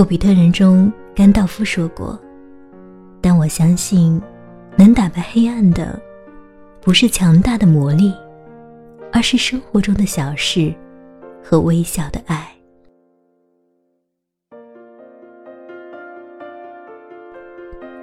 [0.00, 2.18] 霍比特人中，甘道夫说过
[3.20, 4.18] ：“但我相信，
[4.74, 6.00] 能打败黑暗的，
[6.80, 8.14] 不是强大的魔力，
[9.12, 10.72] 而是生活中的小事
[11.44, 12.48] 和微小的爱。”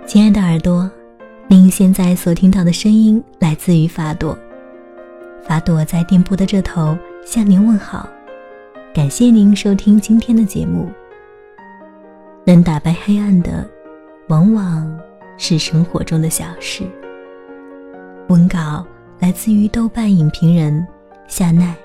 [0.05, 0.87] 亲爱的耳朵，
[1.47, 4.37] 您现在所听到的声音来自于法朵。
[5.41, 8.07] 法朵在电波的这头向您问好，
[8.93, 10.91] 感谢您收听今天的节目。
[12.47, 13.69] 能打败黑暗的，
[14.29, 14.97] 往往
[15.37, 16.85] 是生活中的小事。
[18.29, 18.87] 文稿
[19.19, 20.87] 来自于豆瓣影评人
[21.27, 21.75] 夏奈。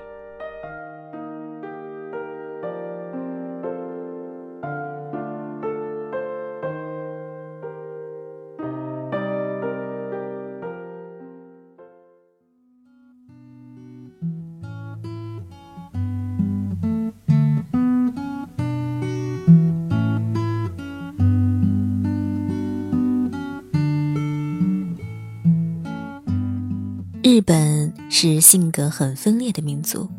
[27.23, 30.09] 日本是性格很分裂的民族，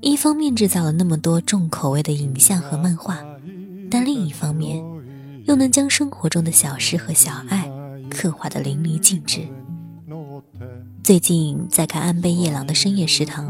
[0.00, 3.20] 一方面制造了那么多重口味的影像和漫画，
[3.88, 4.84] 但另一方面
[5.44, 7.70] 又能将生活中的小事和小爱
[8.10, 9.46] 刻画的淋漓尽致。
[11.04, 13.46] 最近在看安倍夜郎的《深夜食堂》，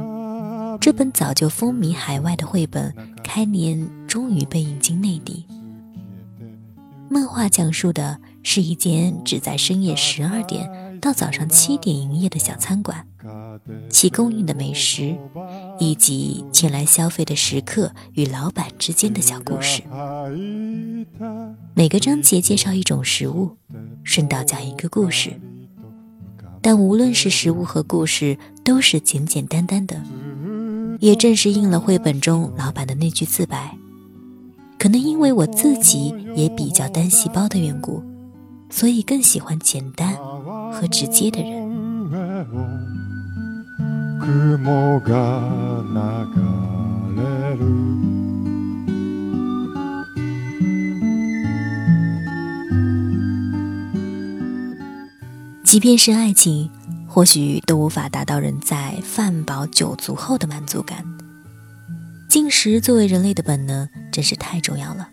[0.78, 5.46] 这本早就风靡海外的绘本，开年终于被引进内地。
[7.08, 10.68] 漫画讲述的是一间只在深夜十二点。
[11.04, 13.06] 到早上七点营业的小餐馆，
[13.90, 15.14] 其供应的美食，
[15.78, 19.82] 以及前来消费的食客与老板之间的小故事。
[21.74, 23.54] 每个章节介绍一种食物，
[24.02, 25.38] 顺道讲一个故事。
[26.62, 30.02] 但无论是食物和故事，都是简简单单的。
[31.00, 33.76] 也正是应了绘本中老板的那句自白
[34.80, 38.02] ：“可能因为我自己也比较单细胞的缘故，
[38.76, 40.16] 所以更喜欢简单。”
[40.74, 41.62] 和直接的人。
[55.62, 56.68] 即便是爱情，
[57.06, 61.04] 或许都无法达到人在饭饱酒足后的满足感。
[62.28, 65.08] 进食作为人类的本能，真是太重要了。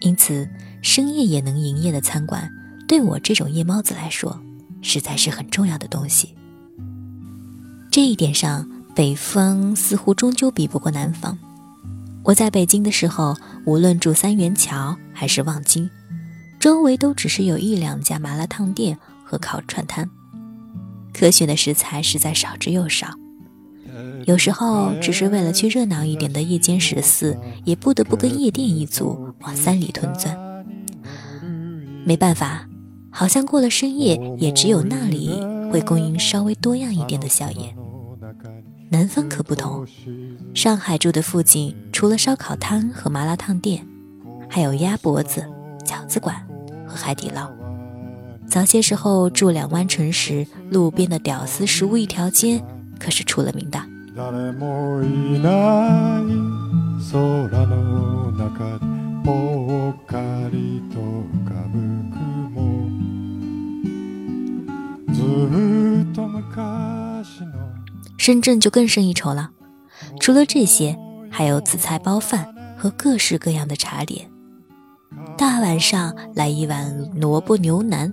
[0.00, 0.48] 因此，
[0.86, 2.48] 深夜也能营业的餐馆，
[2.86, 4.40] 对我这种夜猫子来说。
[4.82, 6.32] 实在是很重要的东西。
[7.90, 11.36] 这一点上，北方似乎终究比不过南方。
[12.22, 15.90] 我在北京的时候，无论住三元桥还是望京，
[16.60, 20.08] 周围都只是有一两家麻辣烫店和烤串摊，
[21.12, 23.08] 可选的食材实在少之又少。
[24.26, 30.45] 有时候，只是为了去热闹一点的夜间食肆，也不得不跟夜店一族往三里屯钻。
[32.06, 32.66] 没办法。
[33.10, 35.40] 好像过了深夜，也只有那里
[35.72, 37.74] 会供应稍微多样一点的宵夜。
[38.90, 39.86] 南方可不同，
[40.54, 43.86] 上海住的附近除了烧烤摊和麻辣烫店，
[44.50, 45.44] 还有鸭脖子、
[45.82, 46.36] 饺子馆
[46.86, 47.50] 和海底捞。
[48.46, 52.62] 早些时候住两湾城时，路边的屌丝食物一条街
[52.98, 53.80] 可是出了名的。
[68.26, 69.52] 深圳就更胜一筹了，
[70.18, 70.98] 除了这些，
[71.30, 74.28] 还有紫菜包饭和各式各样的茶点。
[75.38, 78.12] 大晚上来一碗萝卜牛腩，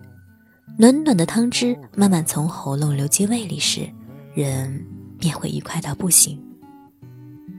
[0.78, 3.90] 暖暖的汤汁慢慢从喉咙流进胃里时，
[4.36, 4.86] 人
[5.18, 6.40] 便会愉快到不行。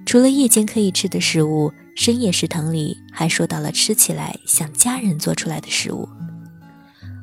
[0.07, 6.09] 除了夜间可以吃的食物，深夜食堂里还说到了吃起来像家人做出来的食物。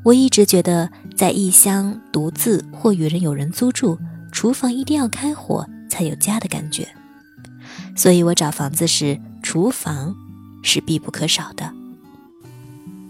[0.03, 3.97] 我一直觉得，在异乡独自或与人有人租住，
[4.31, 6.87] 厨房一定要开火才有家的感觉。
[7.95, 10.15] 所以我找房子时，厨房
[10.63, 11.71] 是必不可少的。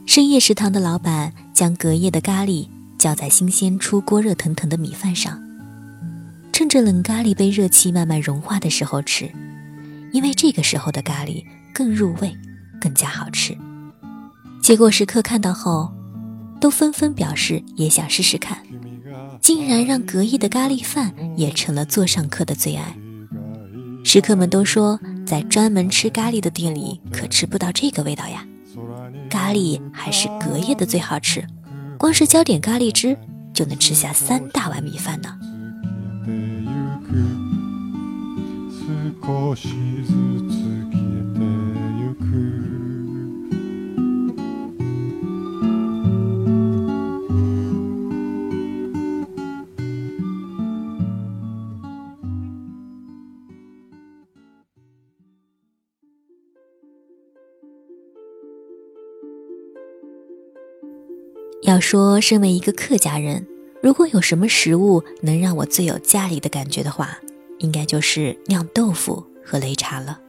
[0.06, 5.41] 深夜食堂的老板将隔夜的咖喱浇在新鲜出锅、热腾腾的米饭上，
[6.51, 9.31] 趁着冷咖喱被热气慢慢融化的时候吃，
[10.12, 11.44] 因为这个时候的咖喱
[11.74, 12.35] 更入味，
[12.81, 13.57] 更加好吃。
[14.62, 15.91] 结果食客看到后。
[16.59, 18.56] 都纷纷表示也想试试看，
[19.41, 22.95] 竟然让隔夜的咖喱饭也成了座上客的最爱。
[24.03, 28.45] 食客们都说，在专门吃咖喱的店里可吃不到这个味道呀，
[29.29, 31.45] 咖喱还是隔夜的最好吃，
[31.97, 33.18] 光是浇点咖喱汁
[33.53, 35.38] 就能吃下三大碗米饭呢。
[61.71, 63.47] 要说身为一个客家人，
[63.81, 67.18] 如果有什么食物能让我最有家里的感觉的话，
[67.59, 70.19] 应该就是酿豆腐和擂茶了。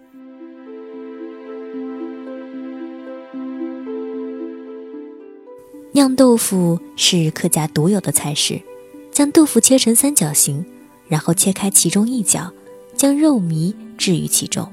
[5.91, 8.63] 酿豆腐是客家独有的菜式，
[9.11, 10.65] 将豆腐切成三角形，
[11.09, 12.53] 然后切开其中一角，
[12.95, 14.73] 将肉糜置于其中，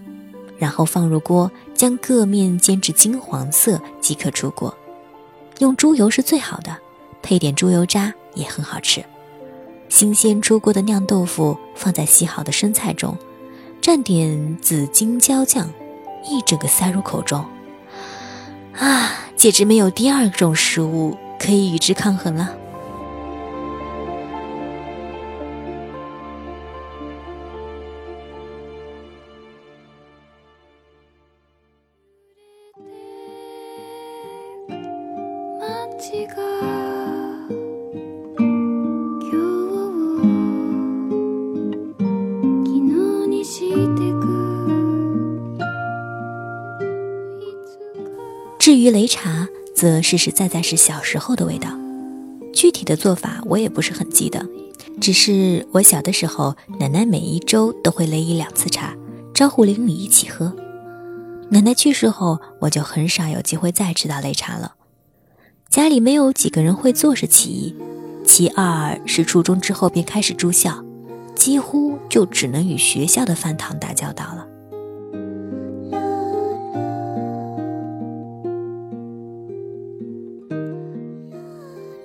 [0.60, 4.72] 然后放入锅，将各面煎至金黄色即可出锅。
[5.60, 6.76] 用猪油是最好的，
[7.22, 9.04] 配点猪油渣也很好吃。
[9.90, 13.18] 新鲜出锅的酿豆腐放在洗好的生菜中，
[13.82, 15.70] 蘸点紫金椒酱，
[16.26, 17.46] 一整个塞入口中，
[18.78, 22.56] 啊，简直没有第二种食物可以与之抗衡了。
[48.70, 51.72] 至于擂茶，则实实在在是小时候的味道。
[52.54, 54.48] 具体的做法我也不是很记得，
[55.02, 58.96] 只是我小的时候，奶奶每一周都会擂一两次茶，
[59.34, 60.56] 招呼邻里一起喝。
[61.50, 64.76] 奶奶去世后，我就很少有机会再吃到擂茶了。
[65.68, 67.76] 家里没有几个人会做是其一，
[68.24, 70.86] 其二是初中之后便开始住校，
[71.36, 74.46] 几乎就只能与学校的饭堂打交道了。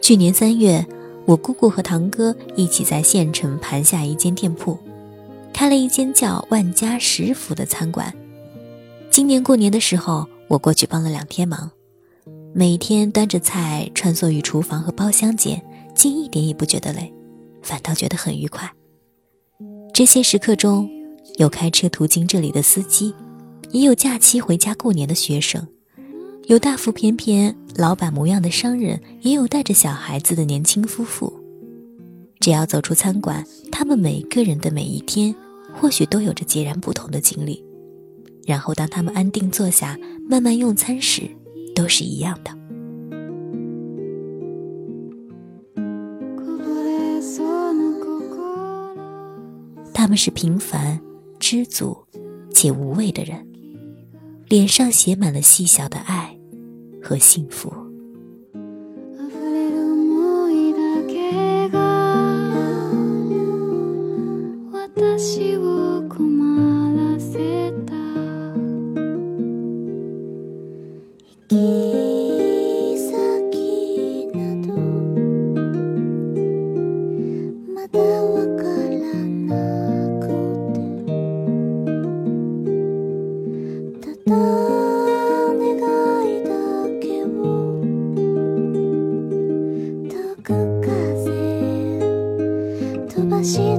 [0.05, 0.87] 去年三月，
[1.25, 4.79] 我姑姑和堂哥一起在县城盘下一间店铺，
[5.51, 8.15] 开了一间叫“万家食府”的餐馆。
[9.11, 11.71] 今年过年的时候，我过去帮了两天忙。
[12.53, 15.63] 每天端着菜穿梭于厨房和包厢间，
[15.95, 17.11] 竟一点也不觉得累，
[17.63, 18.71] 反倒觉得很愉快。
[19.95, 20.87] 这些时刻中，
[21.39, 23.15] 有开车途经这里的司机，
[23.71, 25.67] 也有假期回家过年的学生，
[26.47, 31.33] 有大腹便便、老板模样的商人，也有带着小孩子的年轻夫妇。
[32.39, 33.43] 只要走出餐馆，
[33.73, 35.35] 他们每个人的每一天，
[35.73, 37.65] 或许都有着截然不同的经历。
[38.47, 39.97] 然后，当他们安定坐下，
[40.29, 41.23] 慢慢用餐时，
[41.75, 42.51] 都是一样的。
[49.95, 51.01] 他们是平凡、
[51.39, 51.97] 知足
[52.53, 53.47] 且无畏的人，
[54.47, 56.34] 脸上写满了细小的爱
[57.05, 57.84] 和幸福。
[93.45, 93.74] 心。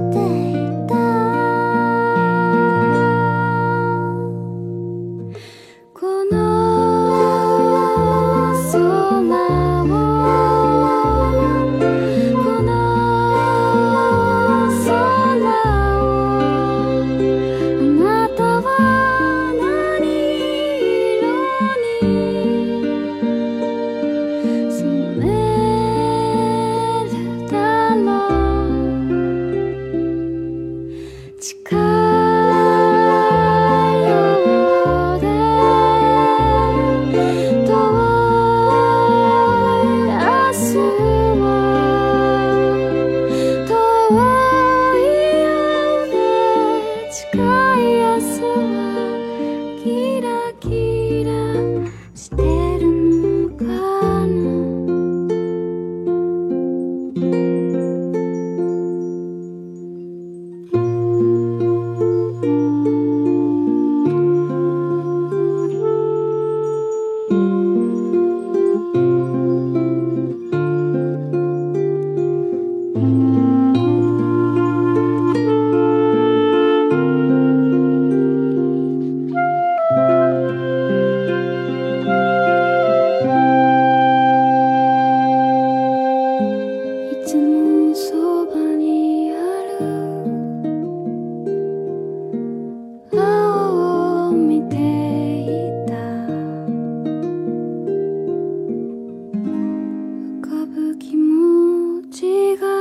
[100.98, 102.75] 気持ちが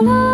[0.00, 0.29] follow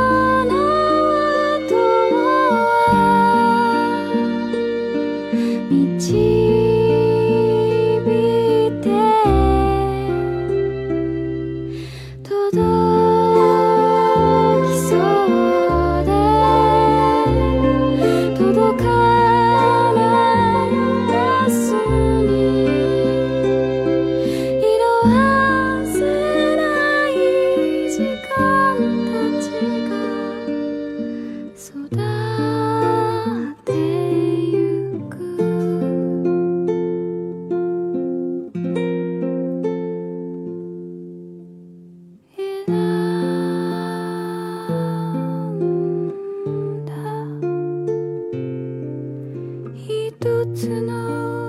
[50.18, 51.46] 一つの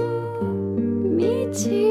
[1.17, 1.86] 道